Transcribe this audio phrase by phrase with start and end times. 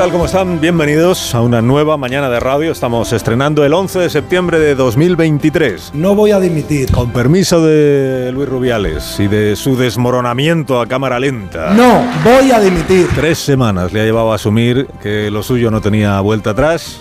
[0.00, 0.12] Tal?
[0.12, 0.62] ¿Cómo están?
[0.62, 2.72] Bienvenidos a una nueva mañana de radio.
[2.72, 5.92] Estamos estrenando el 11 de septiembre de 2023.
[5.92, 6.90] No voy a dimitir.
[6.90, 11.74] Con permiso de Luis Rubiales y de su desmoronamiento a cámara lenta.
[11.74, 13.08] No, voy a dimitir.
[13.14, 16.98] Tres semanas le ha llevado a asumir que lo suyo no tenía vuelta atrás.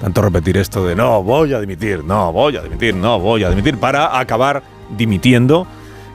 [0.00, 3.50] Tanto repetir esto de no voy a dimitir, no voy a dimitir, no voy a
[3.50, 4.62] dimitir, para acabar
[4.96, 5.66] dimitiendo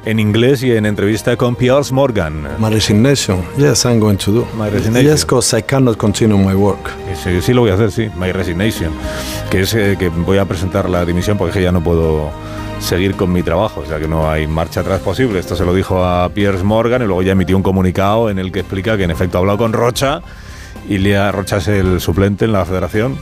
[0.10, 2.48] en inglés y en entrevista con Piers Morgan.
[2.58, 3.44] My resignation.
[3.58, 4.48] Yes, I'm going to do.
[4.56, 5.12] My resignation.
[5.12, 6.90] Yes, because I cannot continue my work.
[7.24, 8.10] Sí, sí lo voy a hacer, sí.
[8.18, 8.92] My resignation.
[9.52, 12.32] Que es eh, que voy a presentar la dimisión porque ya no puedo
[12.80, 15.38] seguir con mi trabajo, o sea que no hay marcha atrás posible.
[15.38, 18.52] Esto se lo dijo a Piers Morgan y luego ya emitió un comunicado en el
[18.52, 20.22] que explica que en efecto ha hablado con Rocha
[20.88, 23.18] y Lea Rocha es el suplente en la federación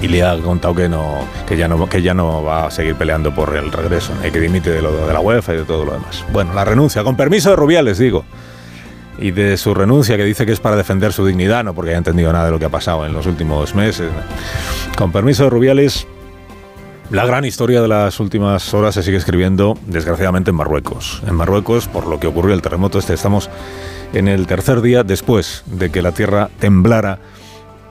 [0.00, 2.94] y le ha contado que no que ya no que ya no va a seguir
[2.94, 5.84] peleando por el regreso y que dimite de lo de la UEFA y de todo
[5.84, 6.24] lo demás.
[6.32, 8.24] Bueno, la renuncia con permiso de Rubiales, digo.
[9.20, 11.98] Y de su renuncia que dice que es para defender su dignidad, no porque haya
[11.98, 14.08] entendido nada de lo que ha pasado en los últimos meses.
[14.96, 16.06] Con permiso de Rubiales,
[17.10, 21.20] la gran historia de las últimas horas se sigue escribiendo, desgraciadamente, en Marruecos.
[21.26, 23.50] En Marruecos, por lo que ocurrió el terremoto este, estamos
[24.12, 27.18] en el tercer día después de que la tierra temblara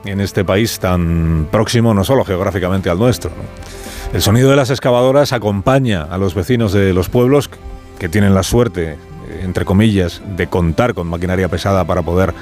[0.04, 3.30] en este país tan próximo, no solo geográficamente al nuestro.
[4.12, 7.50] El sonido de las excavadoras acompaña a los vecinos de los pueblos
[7.98, 8.96] que tienen la suerte,
[9.42, 12.32] entre comillas, de contar con maquinaria pesada para poder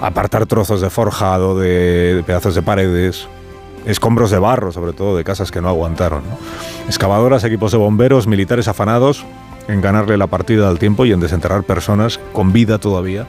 [0.00, 3.28] apartar trozos de forjado, de pedazos de paredes,
[3.86, 6.22] escombros de barro, sobre todo de casas que no aguantaron.
[6.86, 9.24] Excavadoras, equipos de bomberos, militares afanados
[9.68, 13.26] en ganarle la partida al tiempo y en desenterrar personas con vida todavía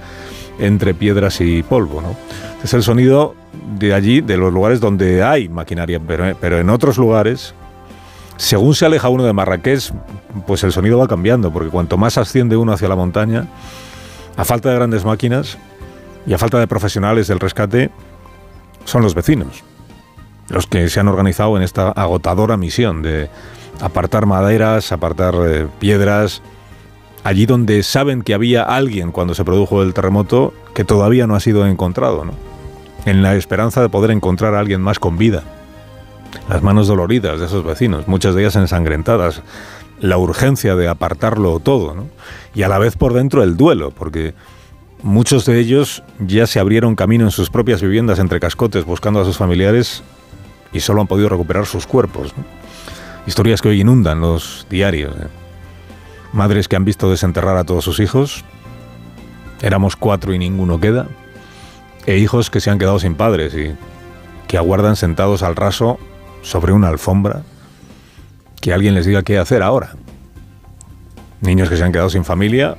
[0.59, 2.01] entre piedras y polvo.
[2.01, 2.16] ¿no?
[2.63, 3.35] Es el sonido
[3.78, 7.53] de allí, de los lugares donde hay maquinaria, pero, en otros lugares,
[8.38, 9.91] según se aleja uno de Marrakech,
[10.47, 13.47] pues el sonido va cambiando, porque cuanto más asciende uno hacia la montaña,
[14.38, 15.57] a falta de grandes máquinas
[16.25, 17.91] y a falta de profesionales del rescate,
[18.85, 19.63] son los vecinos
[20.51, 23.29] los que se han organizado en esta agotadora misión de
[23.79, 26.41] apartar maderas, apartar eh, piedras,
[27.23, 31.39] allí donde saben que había alguien cuando se produjo el terremoto que todavía no ha
[31.39, 32.33] sido encontrado, ¿no?
[33.05, 35.43] en la esperanza de poder encontrar a alguien más con vida.
[36.49, 39.41] Las manos doloridas de esos vecinos, muchas de ellas ensangrentadas,
[39.99, 42.07] la urgencia de apartarlo todo, ¿no?
[42.53, 44.33] y a la vez por dentro el duelo, porque
[45.03, 49.25] muchos de ellos ya se abrieron camino en sus propias viviendas entre cascotes buscando a
[49.25, 50.03] sus familiares
[50.73, 52.33] y solo han podido recuperar sus cuerpos.
[53.27, 55.13] Historias que hoy inundan los diarios.
[55.15, 55.41] ¿eh?
[56.33, 58.45] Madres que han visto desenterrar a todos sus hijos.
[59.61, 61.07] Éramos cuatro y ninguno queda.
[62.05, 63.75] E hijos que se han quedado sin padres y
[64.47, 65.99] que aguardan sentados al raso
[66.41, 67.43] sobre una alfombra
[68.59, 69.95] que alguien les diga qué hacer ahora.
[71.41, 72.75] Niños que se han quedado sin familia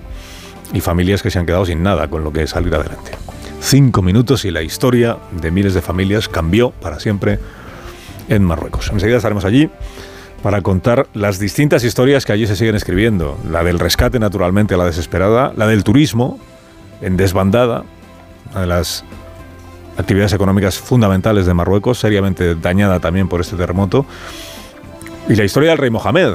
[0.72, 3.12] y familias que se han quedado sin nada con lo que salir adelante.
[3.60, 7.38] Cinco minutos y la historia de miles de familias cambió para siempre
[8.28, 8.90] en Marruecos.
[8.92, 9.70] Enseguida estaremos allí
[10.42, 13.38] para contar las distintas historias que allí se siguen escribiendo.
[13.48, 16.38] La del rescate, naturalmente, la desesperada, la del turismo,
[17.00, 17.84] en desbandada,
[18.50, 19.04] una de las
[19.96, 24.04] actividades económicas fundamentales de Marruecos, seriamente dañada también por este terremoto,
[25.28, 26.34] y la historia del rey Mohamed,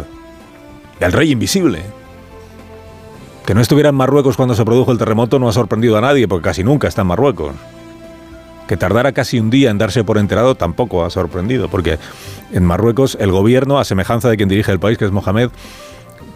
[1.00, 1.82] del rey invisible.
[3.46, 6.28] Que no estuviera en Marruecos cuando se produjo el terremoto no ha sorprendido a nadie,
[6.28, 7.54] porque casi nunca está en Marruecos.
[8.68, 12.00] Que tardara casi un día en darse por enterado tampoco ha sorprendido, porque
[12.52, 15.50] en Marruecos el gobierno, a semejanza de quien dirige el país, que es Mohamed,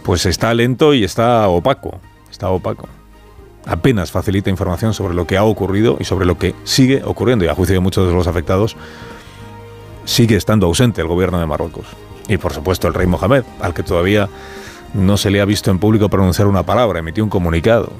[0.02, 2.00] pues está lento y está opaco.
[2.30, 2.88] Está opaco.
[3.66, 7.44] Apenas facilita información sobre lo que ha ocurrido y sobre lo que sigue ocurriendo.
[7.44, 8.76] Y a juicio de muchos de los afectados,
[10.04, 11.86] sigue estando ausente el gobierno de Marruecos.
[12.28, 14.28] Y por supuesto el rey Mohamed, al que todavía
[14.94, 17.92] no se le ha visto en público pronunciar una palabra, emitió un comunicado.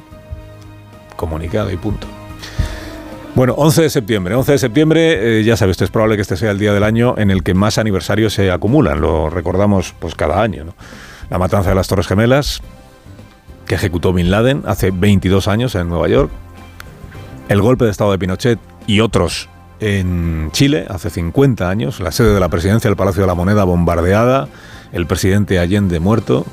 [1.16, 2.06] Comunicado y punto.
[3.34, 4.34] Bueno, 11 de septiembre.
[4.34, 6.84] 11 de septiembre, eh, ya sabe usted, es probable que este sea el día del
[6.84, 9.00] año en el que más aniversarios se acumulan.
[9.00, 10.74] Lo recordamos pues cada año.
[11.30, 12.60] La matanza de las Torres Gemelas,
[13.66, 16.30] que ejecutó Bin Laden hace 22 años en Nueva York.
[17.48, 19.48] El golpe de Estado de Pinochet y otros
[19.80, 22.00] en Chile hace 50 años.
[22.00, 24.48] La sede de la presidencia del Palacio de la Moneda bombardeada.
[24.92, 26.44] El presidente Allende muerto.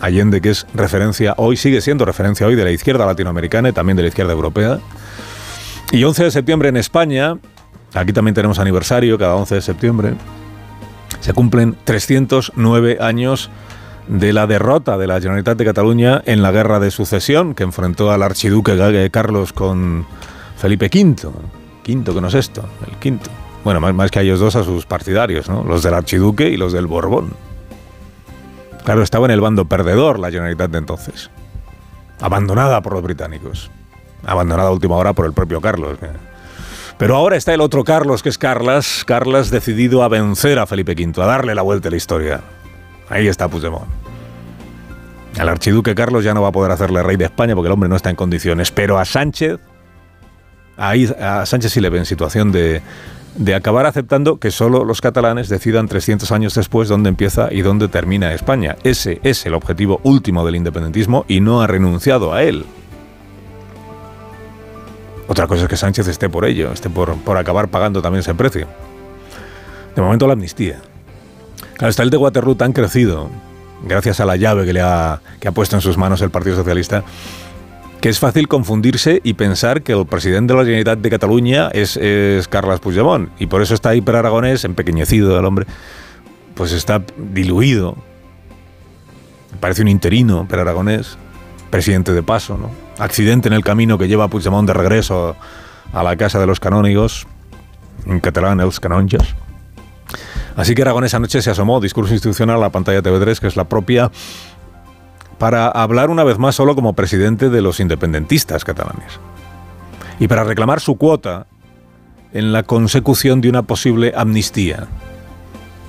[0.00, 3.96] Allende que es referencia hoy, sigue siendo referencia hoy de la izquierda latinoamericana y también
[3.96, 4.80] de la izquierda europea.
[5.90, 7.38] Y 11 de septiembre en España,
[7.94, 10.14] Aquí también tenemos aniversario, cada 11 de septiembre.
[11.20, 13.50] Se cumplen 309 años
[14.06, 18.10] de la derrota de la Generalitat de Cataluña en la guerra de sucesión que enfrentó
[18.10, 20.06] al archiduque Carlos con
[20.56, 21.16] Felipe V.
[21.82, 23.30] Quinto, que no es esto, el quinto.
[23.64, 25.64] Bueno, más, más que a ellos dos, a sus partidarios, ¿no?
[25.64, 27.32] Los del archiduque y los del Borbón.
[28.84, 31.30] Claro, estaba en el bando perdedor la Generalitat de entonces.
[32.20, 33.70] Abandonada por los británicos.
[34.24, 35.98] Abandonada a última hora por el propio Carlos.
[36.98, 39.04] Pero ahora está el otro Carlos, que es Carlas.
[39.06, 42.40] Carlas decidido a vencer a Felipe V, a darle la vuelta a la historia.
[43.08, 43.86] Ahí está Puigdemont.
[45.38, 47.88] Al archiduque Carlos ya no va a poder hacerle rey de España porque el hombre
[47.88, 48.72] no está en condiciones.
[48.72, 49.60] Pero a Sánchez,
[50.76, 52.82] ahí a Sánchez sí le ve en situación de,
[53.36, 57.86] de acabar aceptando que solo los catalanes decidan 300 años después dónde empieza y dónde
[57.86, 58.76] termina España.
[58.82, 62.64] Ese es el objetivo último del independentismo y no ha renunciado a él.
[65.28, 68.34] Otra cosa es que Sánchez esté por ello, esté por, por acabar pagando también ese
[68.34, 68.66] precio.
[69.94, 70.80] De momento la amnistía.
[71.74, 73.28] Claro, está el de Waterloo tan crecido,
[73.84, 76.56] gracias a la llave que, le ha, que ha puesto en sus manos el Partido
[76.56, 77.04] Socialista,
[78.00, 81.96] que es fácil confundirse y pensar que el presidente de la Generalitat de Cataluña es,
[81.96, 83.28] es Carles Puigdemont.
[83.38, 85.66] Y por eso está hiper aragonés, empequeñecido el hombre,
[86.54, 87.96] pues está diluido.
[89.60, 91.18] Parece un interino, pero aragonés,
[91.70, 92.87] presidente de paso, ¿no?
[92.98, 95.36] Accidente en el camino que lleva a Puigdemont de regreso
[95.92, 97.26] a la casa de los canónigos,
[98.06, 99.34] en catalán, els canonges.
[100.56, 103.68] Así que Aragonés anoche se asomó, discurso institucional, a la pantalla TV3, que es la
[103.68, 104.10] propia
[105.38, 109.20] para hablar una vez más solo como presidente de los independentistas catalanes
[110.18, 111.46] y para reclamar su cuota
[112.32, 114.88] en la consecución de una posible amnistía.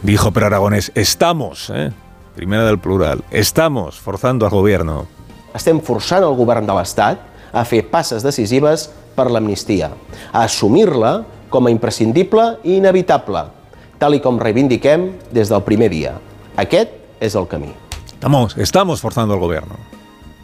[0.03, 1.91] Dijo Per Aragonés, estamos, eh?
[2.35, 5.07] primera del plural, estamos forzando al gobierno.
[5.55, 9.89] Estem forçant el govern de l'Estat a fer passes decisives per l'amnistia,
[10.31, 11.13] a assumir-la
[11.49, 13.43] com a imprescindible i inevitable,
[13.99, 16.13] tal i com reivindiquem des del primer dia.
[16.59, 17.73] Aquest és el camí.
[18.13, 19.75] Estamos, estamos forzando al gobierno.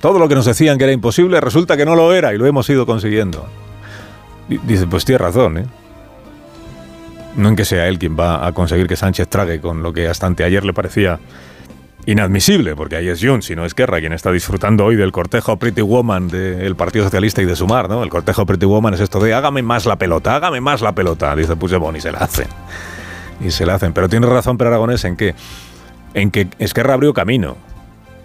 [0.01, 2.45] Todo lo que nos decían que era imposible resulta que no lo era y lo
[2.45, 3.45] hemos ido consiguiendo.
[4.47, 5.65] Dice, pues tiene razón, ¿eh?
[7.35, 10.07] No en que sea él quien va a conseguir que Sánchez trague con lo que
[10.07, 11.19] hasta anteayer le parecía
[12.05, 15.57] inadmisible, porque ahí es Junts y no es Guerra quien está disfrutando hoy del cortejo
[15.57, 18.03] Pretty Woman del Partido Socialista y de Sumar, ¿no?
[18.03, 21.35] El cortejo Pretty Woman es esto de hágame más la pelota, hágame más la pelota,
[21.35, 22.47] dice Puigdemont y se la hacen.
[23.41, 23.93] Y se la hacen.
[23.93, 25.35] Pero tiene razón Per Aragonés en que
[26.13, 27.57] en que Esquerra abrió camino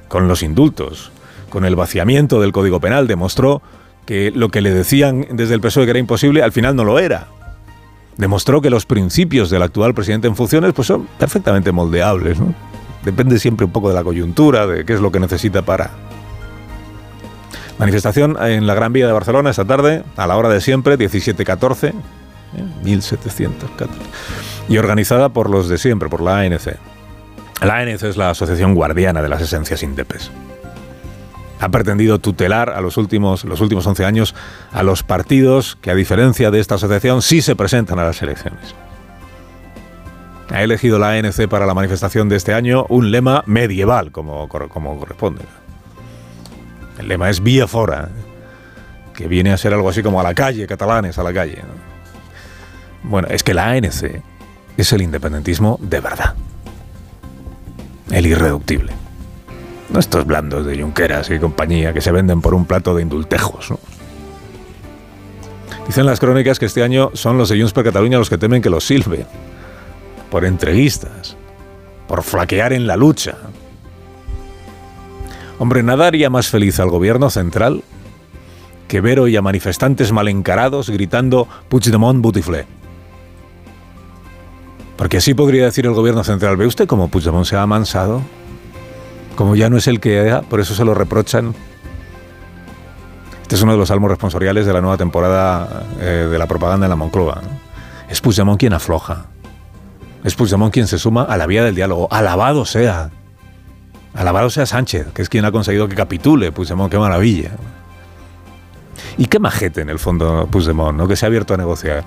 [0.08, 1.10] con los indultos,
[1.48, 3.62] con el vaciamiento del Código Penal, demostró
[4.06, 6.98] que lo que le decían desde el PSOE que era imposible, al final no lo
[6.98, 7.26] era.
[8.16, 12.38] Demostró que los principios del actual presidente en funciones pues son perfectamente moldeables.
[12.38, 12.54] ¿no?
[13.04, 15.90] Depende siempre un poco de la coyuntura, de qué es lo que necesita para.
[17.78, 21.88] Manifestación en la Gran Vía de Barcelona esta tarde, a la hora de siempre, 1714,
[21.88, 21.94] ¿eh?
[22.82, 23.92] 1714,
[24.68, 26.76] y organizada por los de siempre, por la ANC.
[27.62, 30.30] La ANC es la asociación guardiana de las esencias indepes.
[31.58, 34.34] Ha pretendido tutelar a los últimos, los últimos 11 años
[34.72, 38.74] a los partidos que, a diferencia de esta asociación, sí se presentan a las elecciones.
[40.50, 45.42] Ha elegido la ANC para la manifestación de este año un lema medieval, como, corresponde.
[46.98, 48.08] El lema es Vía Fora,
[49.14, 51.58] que viene a ser algo así como a la calle, catalanes a la calle.
[53.02, 54.22] Bueno, es que la ANC
[54.76, 56.34] es el independentismo de verdad
[58.10, 58.92] el irreductible.
[59.90, 63.74] No estos blandos de Junqueras y compañía que se venden por un plato de indultejos.
[65.86, 68.62] Dicen las crónicas que este año son los de Junts per Cataluña los que temen
[68.62, 69.26] que los silbe,
[70.30, 71.36] por entreguistas,
[72.08, 73.36] por flaquear en la lucha.
[75.58, 77.82] Hombre, nada haría más feliz al gobierno central
[78.90, 82.66] que ver hoy a manifestantes mal encarados gritando Puigdemont Butiflé.
[84.96, 88.20] Porque así podría decir el gobierno central, ¿ve usted cómo Puigdemont se ha amansado?
[89.36, 91.54] Como ya no es el que era, por eso se lo reprochan.
[93.42, 96.86] Este es uno de los salmos responsoriales de la nueva temporada eh, de la propaganda
[96.86, 97.40] en la Moncloa.
[98.08, 99.29] Es Puigdemont quien afloja.
[100.24, 102.08] Es Puigdemont quien se suma a la vía del diálogo.
[102.10, 103.10] Alabado sea.
[104.14, 106.90] Alabado sea Sánchez, que es quien ha conseguido que capitule Puigdemont.
[106.90, 107.50] Qué maravilla.
[109.16, 111.08] Y qué majete en el fondo Puigdemont, ¿no?
[111.08, 112.04] Que se ha abierto a negociar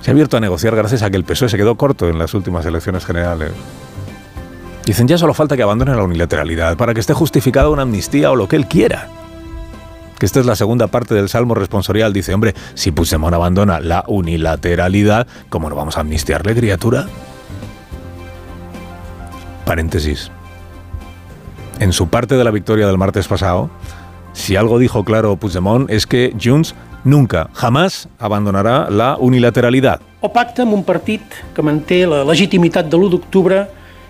[0.00, 2.32] se ha abierto a negociar gracias a que el PSOE se quedó corto en las
[2.32, 3.52] últimas elecciones generales.
[4.86, 8.36] Dicen, ya solo falta que abandone la unilateralidad para que esté justificada una amnistía o
[8.36, 9.08] lo que él quiera.
[10.18, 12.12] Que esta es la segunda parte del salmo responsorial.
[12.12, 17.06] Dice, hombre, si Puigdemont abandona la unilateralidad, ¿cómo no vamos a amnistiarle, criatura?
[19.64, 20.30] Paréntesis.
[21.78, 23.70] En su parte de la victoria del martes pasado,
[24.32, 30.00] si algo dijo claro Puigdemont es que Junts nunca, jamás abandonarà la unilateralidad.
[30.20, 31.22] O pacta amb un partit
[31.54, 33.68] que manté la legitimitat de l'1 d'octubre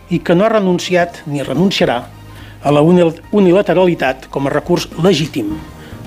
[0.09, 1.99] i que no ha renunciat ni renunciarà
[2.65, 5.53] a la unilateralitat com a recurs legítim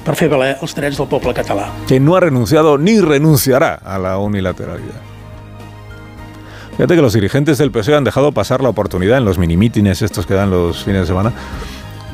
[0.06, 1.70] per fer valer del poble català.
[1.88, 5.02] Que no ha renunciado ni renunciará a la unilateralidad.
[6.72, 10.26] Fíjate que los dirigentes del PSOE han dejado pasar la oportunidad en los minimítines estos
[10.26, 11.34] que dan los fines de semana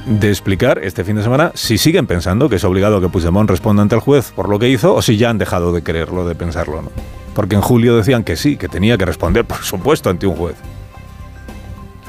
[0.08, 3.82] de explicar este fin de semana si siguen pensando que es obligado que Puigdemont responda
[3.82, 6.34] ante el juez por lo que hizo o si ya han dejado de creerlo, de
[6.34, 6.82] pensarlo.
[6.82, 6.92] ¿no?
[7.36, 10.56] Porque en julio decían que sí, que tenía que responder, por supuesto, ante un juez.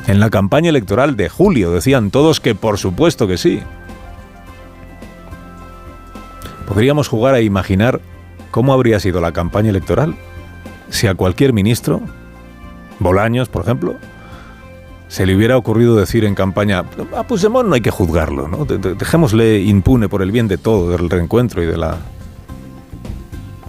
[0.06, 3.62] En la campaña electoral de julio decían todos que por supuesto que sí.
[6.69, 8.01] Podríamos jugar a imaginar
[8.51, 10.15] cómo habría sido la campaña electoral
[10.91, 12.03] si a cualquier ministro,
[12.99, 13.97] Bolaños, por ejemplo,
[15.09, 16.85] se le hubiera ocurrido decir en campaña,
[17.17, 18.67] a Puigdemont no hay que juzgarlo, ¿no?
[18.67, 21.97] dejémosle impune por el bien de todo, del reencuentro y de la...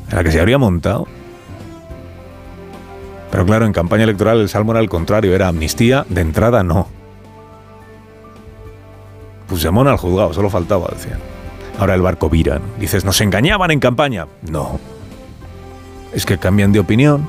[0.09, 1.07] en la que se habría montado.
[3.31, 6.87] Pero claro, en campaña electoral el salmo era al contrario, era amnistía, de entrada no.
[9.47, 11.38] Puigdemont al juzgado, solo faltaba, decían.
[11.79, 12.59] Ahora el barco vira.
[12.77, 14.27] Dices, ¿nos engañaban en campaña?
[14.43, 14.79] No.
[16.13, 17.27] Es que cambian de opinión.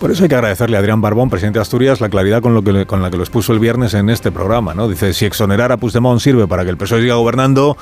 [0.00, 2.62] Por eso hay que agradecerle a Adrián Barbón, presidente de Asturias, la claridad con, lo
[2.62, 4.74] que, con la que lo expuso el viernes en este programa.
[4.74, 4.88] ¿no?
[4.88, 7.76] Dice, si exonerar a Puigdemont sirve para que el PSOE siga gobernando,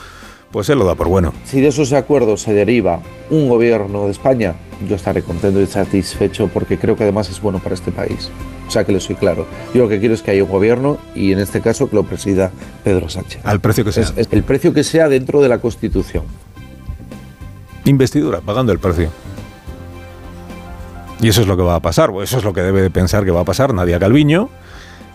[0.53, 1.33] pues él lo da por bueno.
[1.45, 4.55] Si de esos acuerdos se deriva un gobierno de España,
[4.87, 8.31] yo estaré contento y satisfecho porque creo que además es bueno para este país.
[8.69, 9.47] O sea que le soy claro.
[9.75, 12.05] Yo lo que quiero es que haya un gobierno y en este caso que lo
[12.05, 12.53] presida
[12.85, 13.41] Pedro Sánchez.
[13.45, 14.05] Al precio que sea.
[14.05, 16.25] Es, es el precio que sea dentro de la Constitución.
[17.85, 19.09] Investidura, pagando el precio.
[21.21, 23.25] Y eso es lo que va a pasar, o eso es lo que debe pensar
[23.25, 24.49] que va a pasar Nadia Calviño,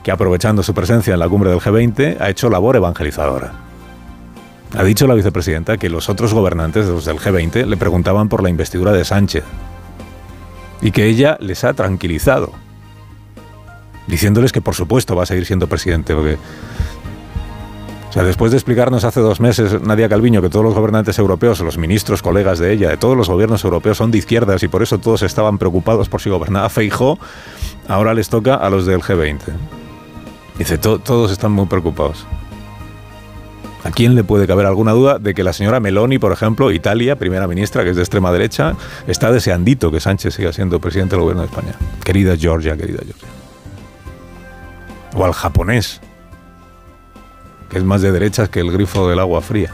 [0.03, 3.66] que aprovechando su presencia en la cumbre del G20 ha hecho labor evangelizadora.
[4.75, 8.49] Ha dicho la vicepresidenta que los otros gobernantes los del G20 le preguntaban por la
[8.49, 9.43] investidura de Sánchez
[10.81, 12.51] y que ella les ha tranquilizado,
[14.07, 16.37] diciéndoles que por supuesto va a seguir siendo presidente, porque
[18.09, 21.59] o sea, después de explicarnos hace dos meses Nadia Calviño que todos los gobernantes europeos,
[21.59, 24.81] los ministros, colegas de ella, de todos los gobiernos europeos son de izquierdas y por
[24.81, 27.19] eso todos estaban preocupados por si gobernaba Feijó,
[27.87, 29.39] ahora les toca a los del G20.
[30.57, 32.25] Dice, todos están muy preocupados.
[33.83, 37.15] ¿A quién le puede caber alguna duda de que la señora Meloni, por ejemplo, Italia,
[37.15, 38.75] primera ministra, que es de extrema derecha,
[39.07, 41.73] está deseandito que Sánchez siga siendo presidente del gobierno de España?
[42.03, 43.27] Querida Georgia, querida Georgia.
[45.15, 46.01] O al japonés,
[47.69, 49.71] que es más de derechas que el grifo del agua fría.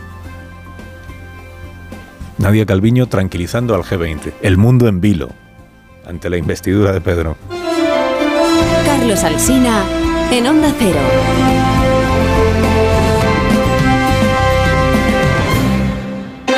[2.37, 4.33] Nadia Calviño tranquilizando al G20.
[4.41, 5.29] El mundo en vilo
[6.05, 7.37] ante la investidura de Pedro.
[8.85, 9.83] Carlos Alsina
[10.31, 11.62] en Onda Cero.